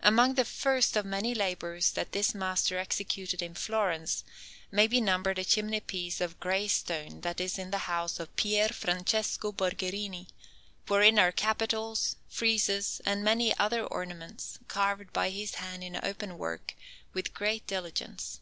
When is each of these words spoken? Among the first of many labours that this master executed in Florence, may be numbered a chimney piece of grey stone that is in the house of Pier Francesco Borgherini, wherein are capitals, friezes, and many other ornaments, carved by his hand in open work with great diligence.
Among 0.00 0.34
the 0.34 0.44
first 0.44 0.96
of 0.96 1.06
many 1.06 1.36
labours 1.36 1.92
that 1.92 2.10
this 2.10 2.34
master 2.34 2.78
executed 2.78 3.40
in 3.40 3.54
Florence, 3.54 4.24
may 4.72 4.88
be 4.88 5.00
numbered 5.00 5.38
a 5.38 5.44
chimney 5.44 5.78
piece 5.78 6.20
of 6.20 6.40
grey 6.40 6.66
stone 6.66 7.20
that 7.20 7.40
is 7.40 7.60
in 7.60 7.70
the 7.70 7.78
house 7.86 8.18
of 8.18 8.34
Pier 8.34 8.70
Francesco 8.70 9.52
Borgherini, 9.52 10.26
wherein 10.88 11.16
are 11.20 11.30
capitals, 11.30 12.16
friezes, 12.28 13.00
and 13.06 13.22
many 13.22 13.56
other 13.56 13.84
ornaments, 13.84 14.58
carved 14.66 15.12
by 15.12 15.30
his 15.30 15.54
hand 15.54 15.84
in 15.84 16.00
open 16.02 16.38
work 16.38 16.74
with 17.12 17.32
great 17.32 17.64
diligence. 17.68 18.40